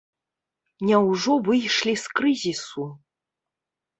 [0.89, 2.87] Няўжо выйшлі з крызісу?